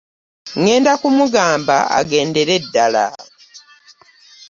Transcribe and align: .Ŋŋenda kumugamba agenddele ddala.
.Ŋŋenda 0.61 0.93
kumugamba 1.01 1.77
agenddele 1.97 2.55
ddala. 2.63 3.05